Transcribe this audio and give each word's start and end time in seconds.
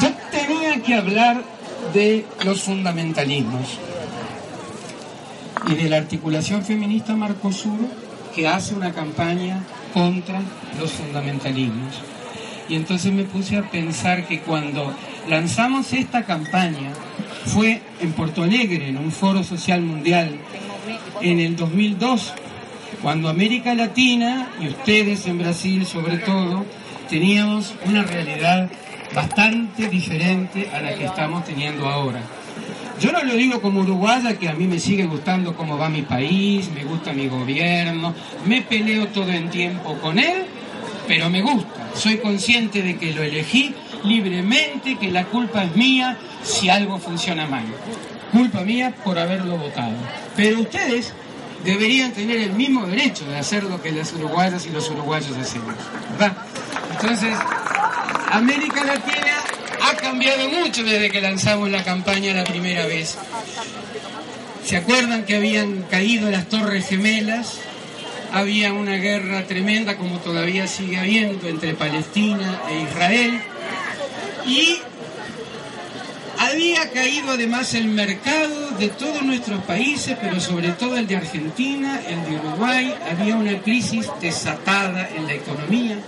Yo 0.00 0.08
tenía 0.32 0.82
que 0.82 0.94
hablar 0.94 1.44
de 1.92 2.26
los 2.44 2.62
fundamentalismos 2.62 3.78
y 5.68 5.74
de 5.74 5.88
la 5.88 5.98
articulación 5.98 6.64
feminista 6.64 7.14
Marcosur 7.14 7.78
que 8.34 8.48
hace 8.48 8.74
una 8.74 8.92
campaña 8.92 9.62
contra 9.92 10.40
los 10.80 10.90
fundamentalismos. 10.90 12.00
Y 12.68 12.74
entonces 12.74 13.12
me 13.12 13.24
puse 13.24 13.58
a 13.58 13.70
pensar 13.70 14.26
que 14.26 14.40
cuando 14.40 14.92
lanzamos 15.28 15.92
esta 15.92 16.24
campaña 16.24 16.92
fue 17.46 17.80
en 18.00 18.12
Porto 18.12 18.42
Alegre, 18.42 18.88
en 18.88 18.98
un 18.98 19.12
foro 19.12 19.44
social 19.44 19.82
mundial, 19.82 20.36
en 21.20 21.38
el 21.38 21.54
2002, 21.54 22.32
cuando 23.02 23.28
América 23.28 23.74
Latina 23.74 24.48
y 24.60 24.68
ustedes 24.68 25.26
en 25.26 25.38
Brasil 25.38 25.86
sobre 25.86 26.18
todo, 26.18 26.64
teníamos 27.14 27.72
una 27.86 28.02
realidad 28.02 28.68
bastante 29.14 29.88
diferente 29.88 30.68
a 30.74 30.80
la 30.80 30.96
que 30.96 31.04
estamos 31.04 31.44
teniendo 31.44 31.88
ahora. 31.88 32.20
Yo 32.98 33.12
no 33.12 33.22
lo 33.22 33.34
digo 33.34 33.62
como 33.62 33.82
uruguaya, 33.82 34.36
que 34.36 34.48
a 34.48 34.54
mí 34.54 34.66
me 34.66 34.80
sigue 34.80 35.06
gustando 35.06 35.54
cómo 35.54 35.78
va 35.78 35.88
mi 35.88 36.02
país, 36.02 36.68
me 36.74 36.82
gusta 36.82 37.12
mi 37.12 37.28
gobierno, 37.28 38.12
me 38.46 38.62
peleo 38.62 39.06
todo 39.06 39.30
el 39.30 39.48
tiempo 39.48 39.96
con 39.98 40.18
él, 40.18 40.46
pero 41.06 41.30
me 41.30 41.40
gusta. 41.40 41.88
Soy 41.94 42.16
consciente 42.16 42.82
de 42.82 42.96
que 42.96 43.12
lo 43.12 43.22
elegí 43.22 43.72
libremente, 44.02 44.96
que 44.96 45.12
la 45.12 45.24
culpa 45.26 45.62
es 45.62 45.76
mía 45.76 46.18
si 46.42 46.68
algo 46.68 46.98
funciona 46.98 47.46
mal. 47.46 47.62
Culpa 48.32 48.62
mía 48.62 48.92
por 49.04 49.20
haberlo 49.20 49.56
votado. 49.56 49.94
Pero 50.34 50.62
ustedes 50.62 51.14
deberían 51.64 52.10
tener 52.12 52.38
el 52.38 52.54
mismo 52.54 52.84
derecho 52.86 53.24
de 53.26 53.38
hacer 53.38 53.62
lo 53.62 53.80
que 53.80 53.92
las 53.92 54.12
uruguayas 54.14 54.66
y 54.66 54.70
los 54.70 54.90
uruguayos 54.90 55.36
hacemos, 55.36 55.76
¿verdad? 56.18 56.36
Entonces, 57.00 57.36
América 58.30 58.84
Latina 58.84 59.36
ha 59.82 59.96
cambiado 59.96 60.48
mucho 60.48 60.84
desde 60.84 61.10
que 61.10 61.20
lanzamos 61.20 61.68
la 61.68 61.82
campaña 61.82 62.32
la 62.34 62.44
primera 62.44 62.86
vez. 62.86 63.16
¿Se 64.64 64.76
acuerdan 64.76 65.24
que 65.24 65.36
habían 65.36 65.82
caído 65.82 66.30
las 66.30 66.48
Torres 66.48 66.88
Gemelas? 66.88 67.58
Había 68.32 68.72
una 68.72 68.96
guerra 68.96 69.44
tremenda, 69.44 69.96
como 69.96 70.18
todavía 70.18 70.66
sigue 70.68 70.98
habiendo, 70.98 71.48
entre 71.48 71.74
Palestina 71.74 72.60
e 72.70 72.82
Israel. 72.82 73.40
Y 74.46 74.78
había 76.38 76.90
caído 76.90 77.32
además 77.32 77.74
el 77.74 77.88
mercado 77.88 78.70
de 78.78 78.88
todos 78.88 79.22
nuestros 79.22 79.62
países, 79.64 80.16
pero 80.20 80.40
sobre 80.40 80.70
todo 80.70 80.96
el 80.96 81.06
de 81.08 81.16
Argentina, 81.16 82.00
el 82.08 82.24
de 82.24 82.36
Uruguay. 82.36 82.94
Había 83.10 83.36
una 83.36 83.58
crisis 83.60 84.08
desatada 84.20 85.08
en 85.08 85.26
la 85.26 85.34
economía. 85.34 85.98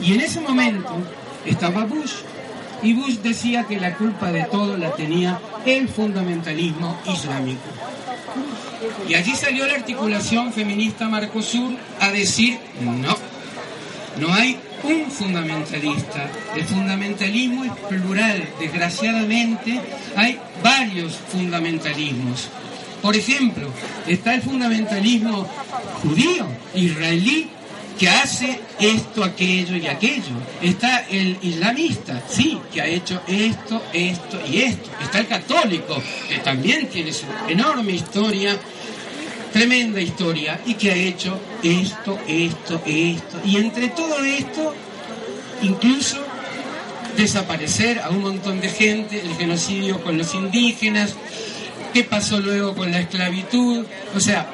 Y 0.00 0.14
en 0.14 0.20
ese 0.20 0.40
momento 0.40 0.96
estaba 1.46 1.84
Bush. 1.84 2.12
Y 2.82 2.92
Bush 2.92 3.18
decía 3.18 3.64
que 3.64 3.80
la 3.80 3.94
culpa 3.94 4.30
de 4.30 4.44
todo 4.44 4.76
la 4.76 4.92
tenía 4.92 5.40
el 5.64 5.88
fundamentalismo 5.88 6.98
islámico. 7.06 7.62
Y 9.08 9.14
allí 9.14 9.34
salió 9.34 9.66
la 9.66 9.74
articulación 9.74 10.52
feminista 10.52 11.08
Marcosur 11.08 11.74
a 12.00 12.10
decir 12.10 12.58
no, 12.80 13.16
no 14.20 14.34
hay 14.34 14.58
un 14.82 15.10
fundamentalista. 15.10 16.28
El 16.54 16.64
fundamentalismo 16.64 17.64
es 17.64 17.72
plural. 17.88 18.48
Desgraciadamente 18.60 19.80
hay 20.16 20.38
varios 20.62 21.16
fundamentalismos. 21.32 22.48
Por 23.00 23.16
ejemplo, 23.16 23.68
está 24.06 24.34
el 24.34 24.42
fundamentalismo 24.42 25.46
judío, 26.02 26.46
israelí, 26.74 27.50
que 27.98 28.08
hace 28.08 28.60
esto, 28.78 29.22
aquello 29.24 29.76
y 29.76 29.86
aquello. 29.86 30.34
Está 30.60 31.06
el 31.08 31.38
islamista, 31.42 32.22
sí, 32.28 32.58
que 32.72 32.80
ha 32.80 32.86
hecho 32.86 33.20
esto, 33.26 33.82
esto 33.92 34.40
y 34.46 34.62
esto. 34.62 34.90
Está 35.02 35.20
el 35.20 35.26
católico, 35.28 36.02
que 36.28 36.38
también 36.38 36.88
tiene 36.88 37.12
su 37.12 37.26
enorme 37.48 37.92
historia, 37.92 38.56
tremenda 39.52 40.00
historia, 40.00 40.60
y 40.66 40.74
que 40.74 40.90
ha 40.90 40.96
hecho 40.96 41.38
esto, 41.62 42.18
esto, 42.26 42.82
esto. 42.84 43.40
Y 43.44 43.56
entre 43.56 43.88
todo 43.88 44.24
esto, 44.24 44.74
incluso 45.62 46.18
desaparecer 47.16 48.00
a 48.00 48.10
un 48.10 48.22
montón 48.22 48.60
de 48.60 48.68
gente, 48.68 49.20
el 49.20 49.36
genocidio 49.36 50.02
con 50.02 50.18
los 50.18 50.34
indígenas, 50.34 51.14
qué 51.92 52.02
pasó 52.02 52.40
luego 52.40 52.74
con 52.74 52.90
la 52.90 53.00
esclavitud. 53.00 53.86
O 54.16 54.20
sea, 54.20 54.50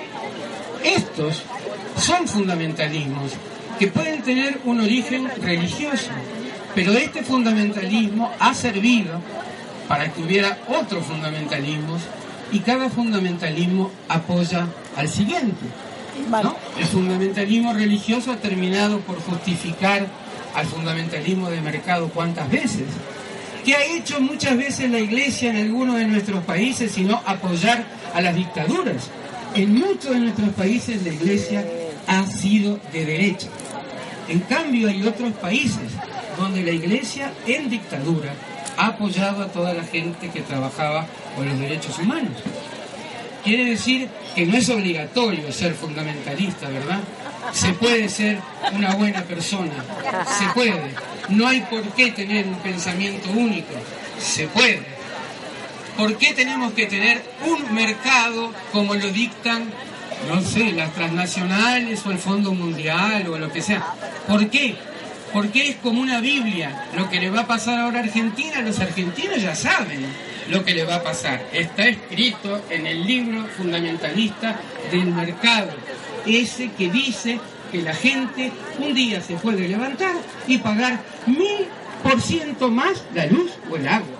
estos 0.84 1.42
son 2.00 2.26
fundamentalismos 2.26 3.32
que 3.78 3.88
pueden 3.88 4.22
tener 4.22 4.60
un 4.64 4.80
origen 4.80 5.28
religioso, 5.42 6.10
pero 6.74 6.92
este 6.92 7.22
fundamentalismo 7.22 8.30
ha 8.38 8.54
servido 8.54 9.20
para 9.88 10.12
que 10.12 10.22
hubiera 10.22 10.58
otros 10.68 11.04
fundamentalismos 11.06 12.02
y 12.52 12.60
cada 12.60 12.88
fundamentalismo 12.88 13.90
apoya 14.08 14.66
al 14.96 15.08
siguiente. 15.08 15.66
¿no? 16.30 16.56
El 16.78 16.86
fundamentalismo 16.86 17.72
religioso 17.72 18.32
ha 18.32 18.36
terminado 18.36 19.00
por 19.00 19.20
justificar 19.22 20.06
al 20.54 20.66
fundamentalismo 20.66 21.50
de 21.50 21.60
mercado 21.60 22.08
cuántas 22.08 22.50
veces. 22.50 22.86
¿Qué 23.64 23.74
ha 23.74 23.84
hecho 23.84 24.20
muchas 24.20 24.56
veces 24.56 24.90
la 24.90 25.00
iglesia 25.00 25.50
en 25.50 25.56
algunos 25.56 25.96
de 25.96 26.06
nuestros 26.06 26.42
países 26.44 26.92
sino 26.92 27.22
apoyar 27.26 27.84
a 28.14 28.20
las 28.20 28.34
dictaduras? 28.34 29.08
En 29.54 29.74
muchos 29.74 30.10
de 30.10 30.20
nuestros 30.20 30.50
países 30.50 31.02
la 31.02 31.12
iglesia 31.12 31.64
ha 32.10 32.26
sido 32.26 32.80
de 32.92 33.06
derecha. 33.06 33.46
En 34.28 34.40
cambio 34.40 34.88
hay 34.88 35.06
otros 35.06 35.32
países 35.34 35.92
donde 36.36 36.64
la 36.64 36.72
iglesia 36.72 37.32
en 37.46 37.70
dictadura 37.70 38.34
ha 38.76 38.86
apoyado 38.88 39.44
a 39.44 39.46
toda 39.46 39.72
la 39.74 39.84
gente 39.84 40.28
que 40.28 40.40
trabajaba 40.40 41.06
con 41.36 41.48
los 41.48 41.58
derechos 41.60 41.96
humanos. 42.00 42.32
Quiere 43.44 43.64
decir 43.64 44.08
que 44.34 44.44
no 44.44 44.56
es 44.56 44.68
obligatorio 44.68 45.52
ser 45.52 45.72
fundamentalista, 45.74 46.68
¿verdad? 46.68 46.98
Se 47.52 47.72
puede 47.74 48.08
ser 48.08 48.40
una 48.74 48.96
buena 48.96 49.22
persona, 49.22 49.84
se 50.36 50.46
puede. 50.52 50.92
No 51.28 51.46
hay 51.46 51.60
por 51.60 51.82
qué 51.94 52.10
tener 52.10 52.44
un 52.46 52.58
pensamiento 52.58 53.30
único, 53.30 53.74
se 54.18 54.48
puede. 54.48 54.82
¿Por 55.96 56.16
qué 56.16 56.34
tenemos 56.34 56.72
que 56.72 56.86
tener 56.86 57.22
un 57.46 57.72
mercado 57.72 58.52
como 58.72 58.96
lo 58.96 59.10
dictan, 59.10 59.70
no 60.28 60.40
sé, 60.42 60.72
las 60.72 60.92
transnacionales 60.94 62.04
o 62.06 62.10
el 62.10 62.18
Fondo 62.18 62.52
Mundial 62.52 63.26
o 63.28 63.38
lo 63.38 63.50
que 63.52 63.62
sea? 63.62 63.94
¿Por 64.26 64.48
qué? 64.48 64.76
Porque 65.32 65.68
es 65.68 65.76
como 65.76 66.00
una 66.00 66.20
Biblia. 66.20 66.86
Lo 66.96 67.08
que 67.08 67.20
le 67.20 67.30
va 67.30 67.40
a 67.40 67.46
pasar 67.46 67.78
ahora 67.78 68.00
a 68.00 68.02
Argentina, 68.02 68.60
los 68.62 68.78
argentinos 68.80 69.40
ya 69.40 69.54
saben 69.54 70.04
lo 70.48 70.64
que 70.64 70.74
le 70.74 70.84
va 70.84 70.96
a 70.96 71.02
pasar. 71.02 71.46
Está 71.52 71.86
escrito 71.86 72.62
en 72.70 72.86
el 72.86 73.06
libro 73.06 73.46
fundamentalista 73.56 74.58
del 74.90 75.06
mercado, 75.06 75.70
ese 76.26 76.70
que 76.72 76.90
dice 76.90 77.38
que 77.70 77.82
la 77.82 77.94
gente 77.94 78.50
un 78.78 78.92
día 78.94 79.20
se 79.20 79.34
puede 79.36 79.68
levantar 79.68 80.14
y 80.46 80.58
pagar 80.58 81.00
mil 81.26 81.66
por 82.02 82.20
ciento 82.20 82.68
más 82.68 83.04
la 83.14 83.26
luz 83.26 83.52
o 83.70 83.76
el 83.76 83.86
agua. 83.86 84.18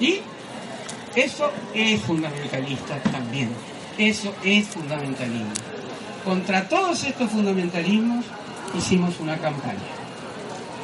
Y 0.00 0.20
eso 1.14 1.50
es 1.74 2.00
fundamentalista 2.02 2.98
también. 3.04 3.50
Eso 3.98 4.34
es 4.44 4.68
fundamentalismo. 4.68 5.52
Contra 6.24 6.68
todos 6.68 7.02
estos 7.04 7.30
fundamentalismos 7.30 8.24
hicimos 8.76 9.18
una 9.20 9.38
campaña. 9.38 9.78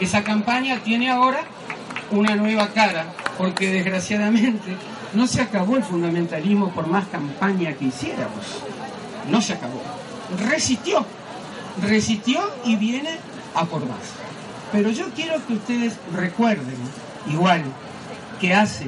Esa 0.01 0.25
campaña 0.25 0.79
tiene 0.83 1.11
ahora 1.11 1.43
una 2.11 2.37
nueva 2.37 2.69
cara, 2.69 3.07
porque 3.37 3.71
desgraciadamente 3.71 4.77
no 5.13 5.27
se 5.27 5.43
acabó 5.43 5.77
el 5.77 5.83
fundamentalismo 5.83 6.71
por 6.71 6.87
más 6.87 7.07
campaña 7.09 7.75
que 7.75 7.87
hiciéramos. 7.87 8.63
No 9.31 9.43
se 9.43 9.55
acabó. 9.55 9.83
Resistió. 10.49 11.05
Resistió 11.83 12.41
y 12.65 12.77
viene 12.77 13.19
a 13.55 13.65
por 13.65 13.87
más. 13.87 13.99
Pero 14.73 14.91
yo 14.91 15.11
quiero 15.15 15.47
que 15.47 15.55
ustedes 15.55 15.95
recuerden, 16.15 16.77
igual 17.31 17.63
que 18.41 18.55
hace 18.55 18.87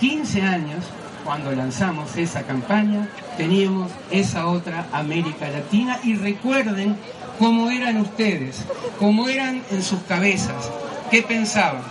15 0.00 0.42
años, 0.42 0.84
cuando 1.28 1.52
lanzamos 1.52 2.16
esa 2.16 2.44
campaña, 2.44 3.06
teníamos 3.36 3.92
esa 4.10 4.46
otra 4.46 4.86
América 4.92 5.50
Latina 5.50 6.00
y 6.02 6.14
recuerden 6.14 6.96
cómo 7.38 7.68
eran 7.68 7.98
ustedes, 7.98 8.64
cómo 8.98 9.28
eran 9.28 9.62
en 9.70 9.82
sus 9.82 10.00
cabezas, 10.04 10.70
qué 11.10 11.20
pensaban, 11.20 11.82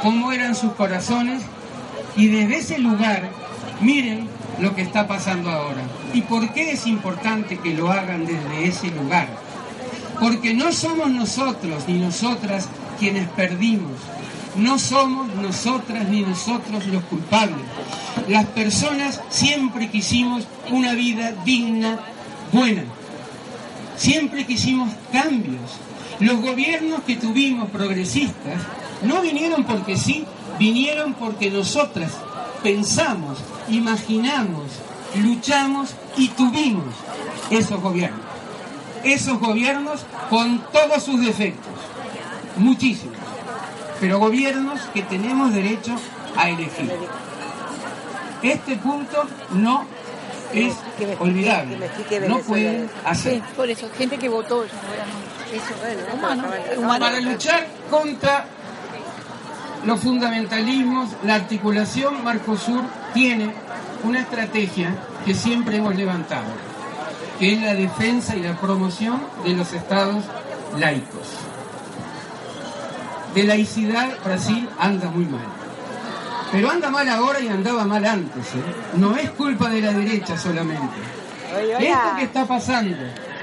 cómo 0.00 0.30
eran 0.30 0.54
sus 0.54 0.74
corazones 0.74 1.42
y 2.14 2.28
desde 2.28 2.56
ese 2.58 2.78
lugar 2.78 3.30
miren 3.80 4.28
lo 4.60 4.76
que 4.76 4.82
está 4.82 5.08
pasando 5.08 5.50
ahora. 5.50 5.82
¿Y 6.12 6.22
por 6.22 6.52
qué 6.52 6.70
es 6.70 6.86
importante 6.86 7.58
que 7.58 7.74
lo 7.74 7.90
hagan 7.90 8.24
desde 8.24 8.68
ese 8.68 8.92
lugar? 8.92 9.26
Porque 10.20 10.54
no 10.54 10.70
somos 10.72 11.10
nosotros 11.10 11.82
ni 11.88 11.98
nosotras 11.98 12.68
quienes 13.00 13.26
perdimos. 13.30 13.98
No 14.56 14.78
somos 14.78 15.34
nosotras 15.34 16.08
ni 16.08 16.22
nosotros 16.22 16.86
los 16.86 17.02
culpables. 17.04 17.64
Las 18.28 18.46
personas 18.46 19.20
siempre 19.28 19.90
quisimos 19.90 20.44
una 20.70 20.94
vida 20.94 21.32
digna, 21.44 21.98
buena. 22.52 22.84
Siempre 23.96 24.46
quisimos 24.46 24.90
cambios. 25.12 25.72
Los 26.20 26.40
gobiernos 26.40 27.02
que 27.02 27.16
tuvimos 27.16 27.68
progresistas 27.70 28.62
no 29.02 29.20
vinieron 29.20 29.64
porque 29.64 29.96
sí, 29.96 30.24
vinieron 30.58 31.14
porque 31.14 31.50
nosotras 31.50 32.12
pensamos, 32.62 33.38
imaginamos, 33.68 34.64
luchamos 35.16 35.90
y 36.16 36.28
tuvimos 36.28 36.94
esos 37.50 37.80
gobiernos. 37.80 38.20
Esos 39.02 39.38
gobiernos 39.38 40.06
con 40.30 40.62
todos 40.72 41.02
sus 41.02 41.20
defectos, 41.20 41.74
muchísimos, 42.56 43.18
pero 44.00 44.18
gobiernos 44.18 44.80
que 44.92 45.02
tenemos 45.02 45.52
derecho 45.52 45.96
a 46.36 46.48
elegir. 46.48 46.90
Este 48.42 48.76
punto 48.76 49.24
no 49.52 49.86
es 50.52 50.74
olvidable, 51.18 51.78
no 52.28 52.38
puede 52.40 52.88
hacer. 53.04 53.42
por 53.56 53.68
eso, 53.68 53.88
gente 53.96 54.18
que 54.18 54.28
votó, 54.28 54.64
Para 56.86 57.20
luchar 57.20 57.66
contra 57.90 58.46
los 59.84 60.00
fundamentalismos, 60.00 61.10
la 61.24 61.34
articulación 61.36 62.24
Marcosur 62.24 62.82
tiene 63.12 63.52
una 64.02 64.20
estrategia 64.20 64.94
que 65.24 65.34
siempre 65.34 65.76
hemos 65.78 65.94
levantado, 65.94 66.46
que 67.38 67.54
es 67.54 67.62
la 67.62 67.74
defensa 67.74 68.36
y 68.36 68.42
la 68.42 68.56
promoción 68.60 69.22
de 69.44 69.54
los 69.54 69.72
estados 69.72 70.24
laicos. 70.78 71.28
De 73.34 73.42
laicidad 73.44 74.10
Brasil 74.24 74.68
anda 74.78 75.10
muy 75.10 75.24
mal. 75.24 75.44
Pero 76.52 76.70
anda 76.70 76.88
mal 76.88 77.08
ahora 77.08 77.40
y 77.40 77.48
andaba 77.48 77.84
mal 77.84 78.04
antes. 78.04 78.46
¿eh? 78.46 78.62
No 78.94 79.16
es 79.16 79.30
culpa 79.30 79.68
de 79.70 79.80
la 79.80 79.92
derecha 79.92 80.38
solamente. 80.38 80.94
Esto 81.80 82.16
que 82.16 82.24
está 82.24 82.46
pasando 82.46 82.96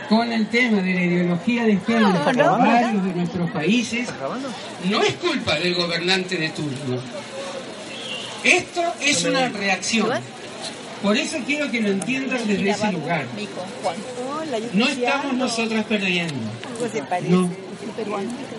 con 0.10 0.32
el 0.32 0.48
tema 0.48 0.82
de 0.82 0.94
la 0.94 1.02
ideología 1.04 1.64
de 1.64 1.78
género 1.78 2.08
en 2.08 2.38
varios 2.38 3.04
de 3.06 3.14
nuestros 3.16 3.52
países 3.52 4.10
no 4.86 5.02
es 5.02 5.14
culpa 5.14 5.56
del 5.56 5.76
gobernante 5.76 6.38
de 6.38 6.50
turno. 6.50 7.02
Esto 8.44 8.82
es 9.02 9.24
una 9.24 9.50
reacción. 9.50 10.10
Por 11.02 11.18
eso 11.18 11.38
quiero 11.46 11.72
que 11.72 11.82
lo 11.82 11.90
entiendan 11.90 12.46
desde 12.46 12.70
ese 12.70 12.92
lugar. 12.92 13.26
No 14.74 14.88
estamos 14.88 15.34
nosotras 15.34 15.86
perdiendo. 15.86 16.36
No. 17.30 17.71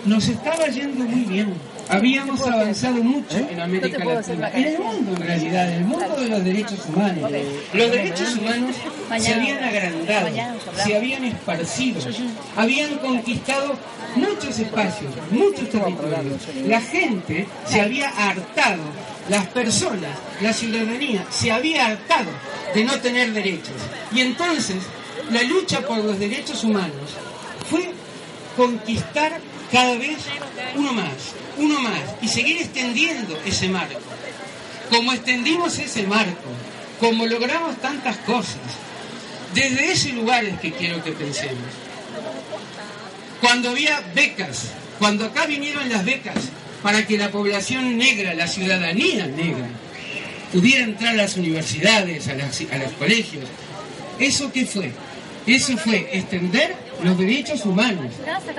Nos 0.05 0.27
estaba 0.27 0.67
yendo 0.67 1.03
muy 1.05 1.23
bien. 1.25 1.53
Habíamos 1.89 2.41
avanzado 2.41 3.03
mucho 3.03 3.37
en 3.37 3.59
América 3.59 4.03
Latina. 4.03 4.49
En 4.53 4.65
el 4.65 4.79
mundo, 4.79 5.11
en 5.11 5.27
realidad, 5.27 5.69
en 5.69 5.75
el 5.75 5.85
mundo 5.85 6.15
de 6.15 6.27
los 6.29 6.43
derechos 6.43 6.79
humanos. 6.87 7.31
Los 7.73 7.91
derechos 7.91 8.35
humanos 8.35 8.75
se 9.19 9.33
habían 9.33 9.63
agrandado, 9.63 10.29
se 10.83 10.95
habían 10.95 11.25
esparcido, 11.25 12.01
habían 12.55 12.97
conquistado 12.97 13.75
muchos 14.15 14.59
espacios, 14.59 15.11
muchos 15.31 15.69
territorios. 15.69 16.41
La 16.65 16.81
gente 16.81 17.47
se 17.65 17.81
había 17.81 18.09
hartado, 18.09 18.83
las 19.29 19.47
personas, 19.47 20.17
la 20.41 20.53
ciudadanía 20.53 21.25
se 21.29 21.51
había 21.51 21.87
hartado 21.87 22.31
de 22.73 22.83
no 22.83 22.93
tener 22.99 23.33
derechos. 23.33 23.75
Y 24.13 24.21
entonces, 24.21 24.77
la 25.31 25.43
lucha 25.43 25.81
por 25.81 25.97
los 25.97 26.17
derechos 26.19 26.63
humanos 26.63 27.17
fue 27.69 27.89
conquistar 28.55 29.39
cada 29.71 29.95
vez 29.97 30.17
uno 30.75 30.93
más, 30.93 31.33
uno 31.57 31.79
más, 31.79 32.01
y 32.21 32.27
seguir 32.27 32.57
extendiendo 32.57 33.39
ese 33.45 33.69
marco. 33.69 33.99
Como 34.89 35.13
extendimos 35.13 35.79
ese 35.79 36.03
marco, 36.03 36.49
como 36.99 37.25
logramos 37.25 37.77
tantas 37.81 38.17
cosas, 38.17 38.57
desde 39.53 39.91
ese 39.91 40.13
lugar 40.13 40.45
es 40.45 40.59
que 40.59 40.71
quiero 40.71 41.03
que 41.03 41.11
pensemos. 41.11 41.63
Cuando 43.41 43.71
había 43.71 44.01
becas, 44.15 44.71
cuando 44.99 45.25
acá 45.25 45.45
vinieron 45.45 45.89
las 45.89 46.05
becas 46.05 46.37
para 46.81 47.05
que 47.05 47.17
la 47.17 47.31
población 47.31 47.97
negra, 47.97 48.33
la 48.33 48.47
ciudadanía 48.47 49.25
negra, 49.27 49.67
pudiera 50.51 50.83
entrar 50.83 51.13
a 51.13 51.17
las 51.17 51.35
universidades, 51.35 52.27
a, 52.27 52.35
las, 52.35 52.61
a 52.71 52.77
los 52.77 52.91
colegios, 52.93 53.45
¿eso 54.19 54.51
qué 54.51 54.65
fue? 54.65 54.91
Eso 55.45 55.77
fue 55.77 56.09
extender 56.13 56.82
los 57.03 57.17
derechos 57.17 57.65
humanos. 57.65 58.13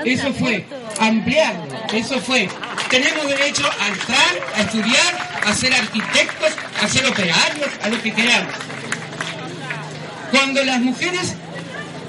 Eso 0.04 0.32
fue 0.32 0.64
ampliarlo. 1.00 1.64
Eso 1.92 2.20
fue, 2.20 2.48
tenemos 2.90 3.28
derecho 3.28 3.68
a 3.80 3.88
entrar, 3.88 4.34
a 4.56 4.60
estudiar, 4.62 5.40
a 5.46 5.54
ser 5.54 5.74
arquitectos, 5.74 6.50
a 6.82 6.88
ser 6.88 7.06
operarios, 7.06 7.68
a 7.82 7.88
lo 7.88 8.02
que 8.02 8.12
queramos. 8.12 8.54
Cuando 10.30 10.64
las 10.64 10.80
mujeres 10.80 11.34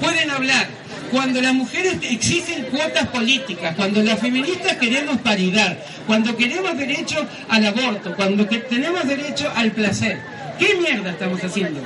pueden 0.00 0.30
hablar, 0.30 0.66
cuando 1.10 1.40
las 1.40 1.54
mujeres 1.54 1.98
exigen 2.02 2.64
cuotas 2.64 3.06
políticas, 3.08 3.76
cuando 3.76 4.02
las 4.02 4.18
feministas 4.18 4.76
queremos 4.76 5.18
paridad, 5.18 5.78
cuando 6.06 6.36
queremos 6.36 6.76
derecho 6.76 7.24
al 7.48 7.66
aborto, 7.66 8.14
cuando 8.16 8.46
tenemos 8.46 9.06
derecho 9.06 9.50
al 9.54 9.70
placer, 9.70 10.18
¿qué 10.58 10.74
mierda 10.76 11.10
estamos 11.10 11.42
haciendo? 11.42 11.80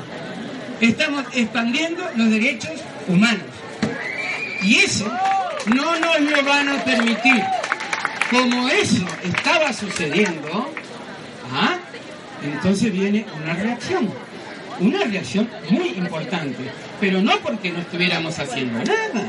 Estamos 0.81 1.25
expandiendo 1.34 2.02
los 2.16 2.31
derechos 2.31 2.72
humanos. 3.06 3.44
Y 4.62 4.76
eso 4.76 5.10
no 5.66 5.98
nos 5.98 6.20
lo 6.20 6.42
van 6.44 6.68
a 6.68 6.84
permitir. 6.84 7.42
Como 8.30 8.68
eso 8.68 9.04
estaba 9.24 9.72
sucediendo, 9.72 10.72
¿ah? 11.52 11.78
entonces 12.42 12.92
viene 12.92 13.26
una 13.42 13.54
reacción. 13.54 14.08
Una 14.78 15.04
reacción 15.04 15.48
muy 15.68 15.88
importante. 15.88 16.70
Pero 17.00 17.20
no 17.20 17.32
porque 17.40 17.70
no 17.70 17.80
estuviéramos 17.80 18.38
haciendo 18.38 18.78
nada. 18.78 19.26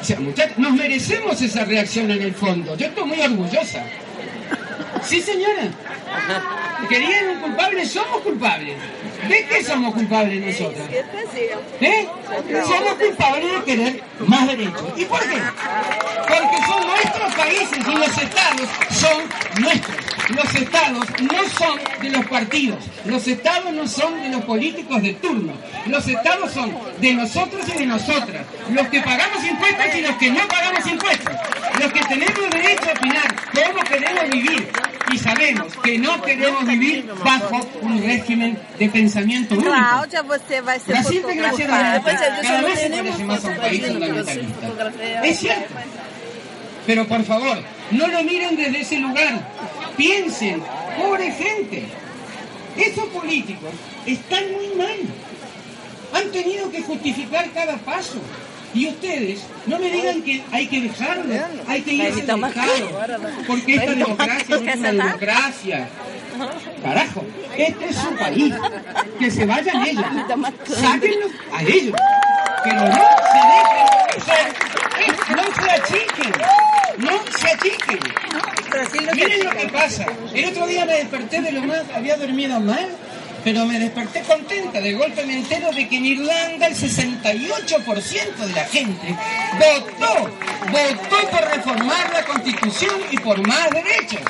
O 0.00 0.04
sea, 0.04 0.20
muchachos, 0.20 0.58
nos 0.58 0.72
merecemos 0.72 1.40
esa 1.42 1.64
reacción 1.64 2.10
en 2.10 2.22
el 2.22 2.34
fondo. 2.34 2.76
Yo 2.76 2.86
estoy 2.86 3.04
muy 3.04 3.20
orgullosa. 3.20 3.84
Sí, 5.02 5.20
señora. 5.20 5.68
¿Querían 6.88 7.28
un 7.28 7.40
culpable? 7.40 7.86
Somos 7.86 8.20
culpables. 8.22 8.76
¿De 9.28 9.46
qué 9.46 9.64
somos 9.64 9.94
culpables 9.94 10.44
nosotros? 10.44 10.86
¿Eh? 11.80 12.06
Somos 12.66 12.94
culpables 12.94 13.52
de 13.52 13.64
querer 13.64 14.02
más 14.26 14.46
derechos. 14.46 14.84
¿Y 14.96 15.04
por 15.04 15.20
qué? 15.20 15.38
Porque 16.28 16.66
son 16.66 16.86
nuestros 16.86 17.34
países 17.34 17.78
y 17.78 17.94
los 17.94 18.18
estados 18.18 18.68
son 18.90 19.62
nuestros. 19.62 19.96
Los 20.30 20.54
estados 20.54 21.06
no 21.20 21.48
son 21.58 21.78
de 22.00 22.10
los 22.10 22.26
partidos. 22.26 22.78
Los 23.04 23.28
estados 23.28 23.72
no 23.72 23.86
son 23.86 24.22
de 24.22 24.30
los 24.30 24.42
políticos 24.44 25.02
de 25.02 25.14
turno. 25.14 25.52
Los 25.86 26.08
estados 26.08 26.50
son 26.52 26.74
de 26.98 27.12
nosotros 27.12 27.62
y 27.68 27.78
de 27.78 27.86
nosotras. 27.86 28.46
Los 28.70 28.88
que 28.88 29.00
pagamos 29.02 29.44
impuestos 29.44 29.86
y 29.94 30.00
los 30.00 30.16
que 30.16 30.30
no 30.30 30.48
pagamos 30.48 30.86
impuestos. 30.86 31.34
Los 31.78 31.92
que 31.92 32.00
tenemos 32.00 32.50
derecho 32.50 32.88
a 32.88 32.92
opinar 32.92 33.36
cómo 33.52 33.84
queremos 33.84 34.30
vivir. 34.30 34.68
Y 35.14 35.18
sabemos 35.18 35.72
que 35.76 35.96
no 35.96 36.20
queremos 36.22 36.66
vivir 36.66 37.08
bajo 37.24 37.60
un 37.82 38.02
régimen 38.02 38.58
de 38.76 38.88
pensamiento 38.88 39.54
único. 39.54 39.70
Brasil, 39.70 41.22
fotografada. 41.22 42.00
desgraciadamente, 42.02 42.10
cada 42.42 42.62
vez 42.62 42.80
se 42.80 42.90
parece 42.90 43.24
más 43.24 43.44
a 43.44 43.48
un 43.48 43.56
país 43.58 43.86
fundamentalista. 43.86 45.22
Es 45.22 45.38
cierto. 45.38 45.74
Pero 46.84 47.06
por 47.06 47.24
favor, 47.24 47.58
no 47.92 48.08
lo 48.08 48.24
miren 48.24 48.56
desde 48.56 48.80
ese 48.80 48.98
lugar. 48.98 49.48
Piensen, 49.96 50.60
pobre 51.00 51.30
gente. 51.30 51.84
Esos 52.76 53.04
políticos 53.06 53.70
están 54.06 54.50
muy 54.50 54.66
mal. 54.76 54.98
Han 56.12 56.32
tenido 56.32 56.72
que 56.72 56.82
justificar 56.82 57.48
cada 57.52 57.76
paso. 57.76 58.20
Y 58.74 58.88
ustedes, 58.88 59.44
no 59.66 59.78
me 59.78 59.88
digan 59.88 60.20
que 60.22 60.42
hay 60.50 60.66
que 60.66 60.80
dejarlo, 60.80 61.32
hay 61.68 61.82
que 61.82 61.92
irse 61.92 62.22
dejado, 62.22 63.22
porque 63.46 63.76
esta 63.76 63.94
democracia 63.94 64.58
no 64.58 64.70
es 64.70 64.76
una 64.76 64.92
democracia. 64.92 65.88
Carajo, 66.82 67.24
este 67.56 67.88
es 67.88 67.96
su 67.96 68.16
país. 68.16 68.54
Que 69.20 69.30
se 69.30 69.46
vayan 69.46 69.86
ellos. 69.86 70.04
Sáquenlos 70.66 71.30
a 71.52 71.62
ellos. 71.62 71.96
Pero 72.64 72.80
no 72.80 72.94
se 73.30 73.42
dejen 74.18 75.22
No 75.36 75.42
se 75.62 75.70
achiquen. 75.70 76.32
No 76.98 77.12
se 77.38 77.48
achiquen. 77.48 78.00
Miren 79.14 79.44
lo 79.44 79.50
que 79.52 79.68
pasa. 79.68 80.06
El 80.34 80.44
otro 80.46 80.66
día 80.66 80.84
me 80.84 80.94
desperté 80.94 81.40
de 81.42 81.52
lo 81.52 81.62
más, 81.62 81.84
había 81.94 82.16
dormido 82.16 82.58
mal 82.58 82.88
pero 83.44 83.66
me 83.66 83.78
desperté 83.78 84.22
contenta. 84.22 84.80
De 84.80 84.94
golpe 84.94 85.24
me 85.26 85.34
entero 85.34 85.70
de 85.70 85.86
que 85.86 85.98
en 85.98 86.06
Irlanda 86.06 86.66
el 86.66 86.74
68% 86.74 88.36
de 88.36 88.52
la 88.52 88.64
gente 88.64 89.14
votó, 89.58 90.30
votó 90.72 91.30
por 91.30 91.50
reformar 91.50 92.12
la 92.12 92.24
constitución 92.24 92.94
y 93.10 93.18
por 93.18 93.46
más 93.46 93.70
derechos. 93.70 94.22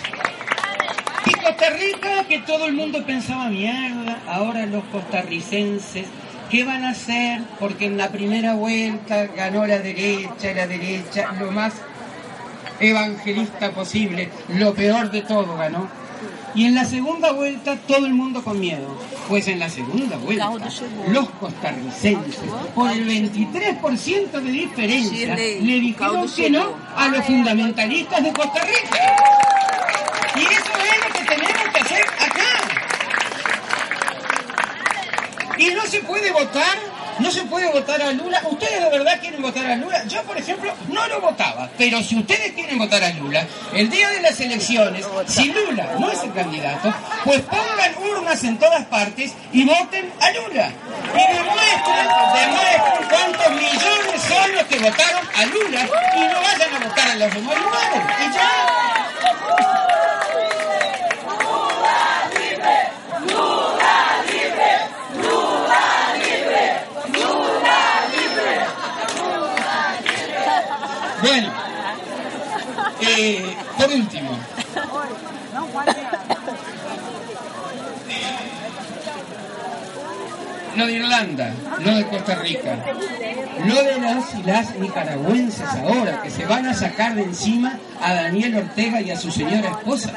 Y 1.27 1.33
Costa 1.33 1.71
Rica, 1.71 2.25
que 2.29 2.41
todo 2.41 2.67
el 2.67 2.75
mundo 2.75 3.07
pensaba, 3.07 3.49
mierda, 3.49 4.21
ahora 4.27 4.67
los 4.67 4.85
costarricenses, 4.85 6.07
¿qué 6.51 6.65
van 6.65 6.85
a 6.85 6.91
hacer? 6.91 7.41
Porque 7.59 7.87
en 7.87 7.97
la 7.97 8.11
primera 8.11 8.55
vuelta 8.55 9.29
ganó 9.35 9.67
la 9.67 9.79
derecha, 9.79 10.53
la 10.55 10.67
derecha, 10.67 11.33
lo 11.39 11.51
más 11.51 11.75
evangelista 12.81 13.71
posible, 13.71 14.29
lo 14.49 14.75
peor 14.75 15.11
de 15.11 15.23
todo 15.23 15.57
ganó. 15.57 16.04
Y 16.55 16.67
en 16.67 16.75
la 16.75 16.85
segunda 16.85 17.33
vuelta 17.33 17.77
todo 17.77 18.07
el 18.07 18.15
mundo 18.15 18.43
con 18.43 18.61
miedo. 18.61 18.97
Pues 19.29 19.49
en 19.49 19.59
la 19.59 19.69
segunda 19.69 20.17
vuelta 20.17 20.53
los 21.09 21.29
costarricenses, 21.31 22.39
por 22.75 22.91
el 22.91 23.09
23% 23.09 24.31
de 24.31 24.53
diferencia, 24.53 25.35
le 25.35 25.81
dijeron 25.81 26.31
que 26.35 26.51
no 26.51 26.75
a 26.97 27.09
los 27.09 27.25
fundamentalistas 27.25 28.23
de 28.23 28.33
Costa 28.33 28.63
Rica. 28.63 29.17
Y 30.37 30.43
eso 30.43 30.73
es 30.79 30.99
lo 31.05 31.13
que 31.13 31.25
tenemos 31.25 31.63
que 31.73 31.81
hacer 31.81 32.03
acá. 32.21 32.45
Y 35.59 35.71
no 35.71 35.83
se 35.87 36.01
puede 36.01 36.31
votar 36.33 36.94
se 37.35 37.43
puede 37.47 37.71
votar 37.73 38.01
a 38.01 38.13
Lula. 38.13 38.41
¿Ustedes 38.49 38.81
de 38.81 38.91
verdad 38.91 39.19
quieren 39.21 39.43
votar 39.43 39.67
a 39.67 39.75
Lula? 39.75 40.05
Yo, 40.07 40.23
por 40.23 40.39
ejemplo, 40.39 40.73
no 40.89 41.07
lo 41.09 41.21
votaba. 41.21 41.69
Pero 41.77 42.01
si 42.01 42.17
ustedes 42.17 42.53
quieren 42.53 42.79
votar 42.79 43.03
a 43.03 43.11
Lula, 43.11 43.45
el 43.73 43.91
día 43.91 44.09
de 44.11 44.21
las 44.21 44.39
elecciones, 44.39 45.05
si 45.27 45.53
Lula 45.53 45.97
no 45.99 46.11
es 46.13 46.23
el 46.23 46.33
candidato, 46.33 46.95
pues 47.25 47.41
pongan 47.43 47.95
urnas 48.09 48.45
en 48.45 48.57
todas 48.59 48.85
partes 48.87 49.33
y 49.53 49.65
voten 49.65 50.13
a 50.21 50.31
Lula. 50.31 50.71
Y 51.13 51.35
demuestren, 51.35 52.07
demuestren 52.35 53.09
cuántos 53.11 53.51
millones 53.51 54.23
son 54.29 54.55
los 54.55 54.65
que 54.65 54.79
votaron 54.79 55.29
a 55.35 55.47
Lula 55.47 55.89
y 56.17 56.21
no 56.21 56.41
vayan 56.41 56.75
a 56.75 56.87
votar 56.87 57.11
a 57.11 57.15
los 57.17 57.35
demás. 57.35 57.55
Bueno, 71.25 71.51
eh, 73.01 73.57
por 73.79 73.91
último. 73.91 74.39
Lo 80.77 80.87
de 80.87 80.93
Irlanda, 80.93 81.55
lo 81.81 81.95
de 81.97 82.07
Costa 82.07 82.35
Rica, 82.37 82.77
lo 83.65 83.83
de 83.83 84.01
las 84.01 84.35
y 84.35 84.43
las 84.43 84.75
nicaragüenses 84.77 85.69
ahora 85.69 86.23
que 86.23 86.31
se 86.31 86.45
van 86.47 86.67
a 86.67 86.75
sacar 86.75 87.15
de 87.15 87.23
encima 87.23 87.79
a 88.01 88.15
Daniel 88.15 88.57
Ortega 88.57 89.01
y 89.01 89.11
a 89.11 89.17
su 89.17 89.31
señora 89.31 89.71
esposa. 89.71 90.13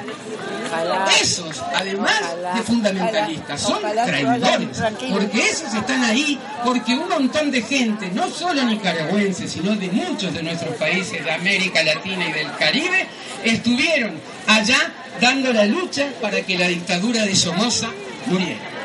Esos, 1.21 1.63
además 1.75 2.21
de 2.55 2.61
fundamentalistas, 2.61 3.61
son 3.61 3.79
traidores, 3.81 4.69
porque 5.11 5.39
esos 5.49 5.73
están 5.73 6.03
ahí 6.03 6.37
porque 6.63 6.93
un 6.93 7.07
montón 7.07 7.51
de 7.51 7.61
gente, 7.61 8.11
no 8.13 8.29
solo 8.29 8.63
nicaragüenses, 8.63 9.51
sino 9.51 9.75
de 9.75 9.89
muchos 9.89 10.33
de 10.33 10.43
nuestros 10.43 10.75
países 10.75 11.23
de 11.23 11.31
América 11.31 11.83
Latina 11.83 12.27
y 12.27 12.33
del 12.33 12.51
Caribe, 12.57 13.07
estuvieron 13.43 14.19
allá 14.47 14.91
dando 15.21 15.53
la 15.53 15.65
lucha 15.65 16.09
para 16.21 16.41
que 16.41 16.57
la 16.57 16.67
dictadura 16.67 17.25
de 17.25 17.35
Somoza 17.35 17.87
muriera. 18.27 18.76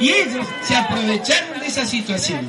Y 0.00 0.08
ellos 0.08 0.46
se 0.62 0.74
aprovecharon 0.74 1.60
de 1.60 1.66
esa 1.66 1.84
situación. 1.84 2.48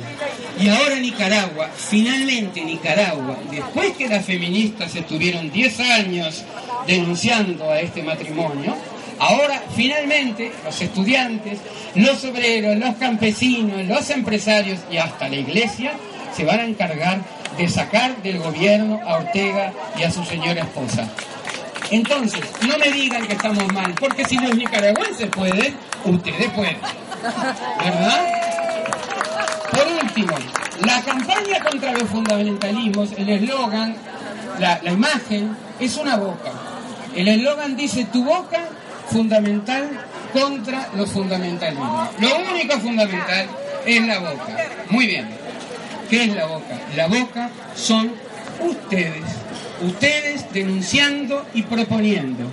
Y 0.58 0.68
ahora 0.68 0.96
Nicaragua, 0.96 1.70
finalmente 1.76 2.62
Nicaragua, 2.62 3.38
después 3.50 3.92
que 3.92 4.08
las 4.08 4.24
feministas 4.24 4.94
estuvieron 4.96 5.50
10 5.52 5.80
años 5.80 6.44
denunciando 6.86 7.70
a 7.70 7.80
este 7.80 8.02
matrimonio, 8.02 8.74
ahora 9.18 9.62
finalmente 9.76 10.50
los 10.64 10.80
estudiantes, 10.80 11.58
los 11.94 12.24
obreros, 12.24 12.76
los 12.78 12.96
campesinos, 12.96 13.86
los 13.86 14.08
empresarios 14.08 14.80
y 14.90 14.96
hasta 14.96 15.28
la 15.28 15.36
iglesia 15.36 15.92
se 16.34 16.44
van 16.44 16.60
a 16.60 16.64
encargar 16.64 17.20
de 17.58 17.68
sacar 17.68 18.22
del 18.22 18.38
gobierno 18.38 18.98
a 19.06 19.16
Ortega 19.16 19.72
y 19.98 20.04
a 20.04 20.10
su 20.10 20.24
señora 20.24 20.62
esposa. 20.62 21.06
Entonces, 21.90 22.40
no 22.66 22.78
me 22.78 22.90
digan 22.90 23.26
que 23.26 23.34
estamos 23.34 23.70
mal, 23.74 23.94
porque 24.00 24.24
si 24.24 24.38
los 24.38 24.56
nicaragüenses 24.56 25.28
pueden, 25.28 25.74
ustedes 26.04 26.50
pueden. 26.52 27.01
¿Verdad? 27.22 28.26
Por 29.70 29.86
último, 30.04 30.34
la 30.84 31.02
campaña 31.02 31.60
contra 31.68 31.92
los 31.92 32.04
fundamentalismos, 32.04 33.12
el 33.16 33.28
eslogan, 33.28 33.96
la, 34.58 34.80
la 34.82 34.92
imagen, 34.92 35.56
es 35.80 35.96
una 35.96 36.16
boca. 36.16 36.50
El 37.14 37.28
eslogan 37.28 37.76
dice 37.76 38.06
tu 38.06 38.24
boca 38.24 38.68
fundamental 39.10 39.88
contra 40.32 40.88
los 40.96 41.10
fundamentalismos. 41.10 42.08
Lo 42.18 42.28
único 42.50 42.78
fundamental 42.80 43.46
es 43.86 44.06
la 44.06 44.18
boca. 44.18 44.56
Muy 44.90 45.06
bien. 45.06 45.28
¿Qué 46.08 46.24
es 46.24 46.34
la 46.34 46.46
boca? 46.46 46.78
La 46.96 47.06
boca 47.06 47.50
son 47.74 48.12
ustedes. 48.60 49.24
Ustedes 49.82 50.52
denunciando 50.52 51.46
y 51.54 51.62
proponiendo. 51.62 52.44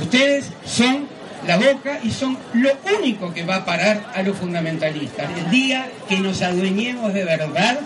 Ustedes 0.00 0.50
son 0.64 1.08
la 1.46 1.56
boca 1.56 2.00
y 2.02 2.10
son 2.10 2.36
lo 2.54 2.70
único 2.98 3.32
que 3.32 3.44
va 3.44 3.56
a 3.56 3.64
parar 3.64 4.12
a 4.14 4.22
los 4.22 4.36
fundamentalistas. 4.36 5.26
El 5.38 5.50
día 5.50 5.88
que 6.08 6.18
nos 6.18 6.42
adueñemos 6.42 7.12
de 7.14 7.24
verdad 7.24 7.78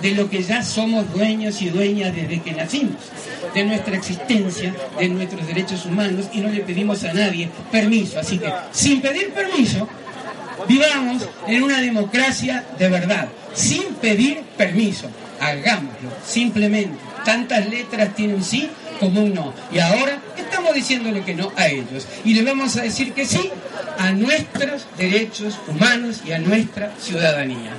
de 0.00 0.12
lo 0.12 0.30
que 0.30 0.42
ya 0.42 0.62
somos 0.62 1.12
dueños 1.12 1.60
y 1.60 1.70
dueñas 1.70 2.14
desde 2.14 2.40
que 2.40 2.52
nacimos, 2.52 2.96
de 3.54 3.64
nuestra 3.64 3.96
existencia, 3.96 4.72
de 4.98 5.08
nuestros 5.08 5.46
derechos 5.46 5.86
humanos 5.86 6.26
y 6.32 6.40
no 6.40 6.48
le 6.48 6.60
pedimos 6.60 7.02
a 7.04 7.12
nadie 7.12 7.48
permiso. 7.72 8.20
Así 8.20 8.38
que, 8.38 8.52
sin 8.70 9.00
pedir 9.00 9.30
permiso, 9.30 9.88
vivamos 10.68 11.28
en 11.46 11.62
una 11.62 11.80
democracia 11.80 12.64
de 12.78 12.88
verdad, 12.88 13.28
sin 13.54 13.94
pedir 13.94 14.42
permiso. 14.56 15.08
Hagámoslo, 15.40 16.10
simplemente. 16.24 16.96
Tantas 17.24 17.68
letras 17.68 18.14
tiene 18.14 18.34
un 18.34 18.42
sí 18.42 18.68
como 18.98 19.22
un 19.22 19.34
no. 19.34 19.52
Y 19.72 19.78
ahora 19.78 20.18
diciéndole 20.72 21.24
que 21.24 21.34
no 21.34 21.52
a 21.56 21.68
ellos. 21.68 22.06
Y 22.24 22.34
le 22.34 22.42
vamos 22.42 22.76
a 22.76 22.82
decir 22.82 23.12
que 23.12 23.26
sí 23.26 23.50
a 23.98 24.10
nuestros 24.12 24.86
derechos 24.96 25.58
humanos 25.68 26.22
y 26.24 26.32
a 26.32 26.38
nuestra 26.38 26.92
ciudadanía. 27.00 27.72